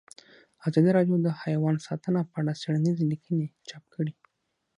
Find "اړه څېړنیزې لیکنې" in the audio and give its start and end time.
2.41-3.47